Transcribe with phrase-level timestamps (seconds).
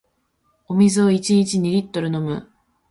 [0.67, 2.49] お水を一日二リットル飲む